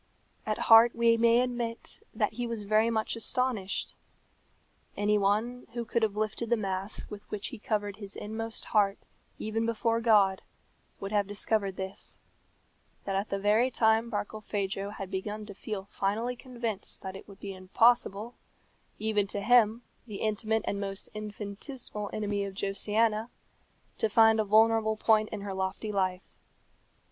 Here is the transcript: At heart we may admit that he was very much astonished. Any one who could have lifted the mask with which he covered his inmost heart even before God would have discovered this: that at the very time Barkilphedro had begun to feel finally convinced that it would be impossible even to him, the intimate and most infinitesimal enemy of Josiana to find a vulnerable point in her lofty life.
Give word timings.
At 0.47 0.57
heart 0.65 0.95
we 0.95 1.15
may 1.15 1.41
admit 1.41 2.01
that 2.11 2.33
he 2.33 2.47
was 2.47 2.63
very 2.63 2.89
much 2.89 3.15
astonished. 3.15 3.93
Any 4.97 5.15
one 5.19 5.67
who 5.73 5.85
could 5.85 6.01
have 6.01 6.15
lifted 6.17 6.49
the 6.49 6.57
mask 6.57 7.11
with 7.11 7.29
which 7.29 7.49
he 7.49 7.59
covered 7.59 7.97
his 7.97 8.15
inmost 8.15 8.65
heart 8.65 8.97
even 9.37 9.63
before 9.63 10.01
God 10.01 10.41
would 10.99 11.11
have 11.11 11.27
discovered 11.27 11.75
this: 11.77 12.17
that 13.05 13.15
at 13.15 13.29
the 13.29 13.37
very 13.37 13.69
time 13.69 14.09
Barkilphedro 14.09 14.89
had 14.93 15.11
begun 15.11 15.45
to 15.45 15.53
feel 15.53 15.85
finally 15.85 16.35
convinced 16.35 17.03
that 17.03 17.15
it 17.15 17.27
would 17.27 17.39
be 17.39 17.53
impossible 17.53 18.33
even 18.97 19.27
to 19.27 19.39
him, 19.41 19.83
the 20.07 20.21
intimate 20.21 20.63
and 20.65 20.81
most 20.81 21.09
infinitesimal 21.13 22.09
enemy 22.11 22.43
of 22.43 22.55
Josiana 22.55 23.29
to 23.99 24.09
find 24.09 24.39
a 24.39 24.45
vulnerable 24.45 24.97
point 24.97 25.29
in 25.29 25.41
her 25.41 25.53
lofty 25.53 25.91
life. 25.91 26.23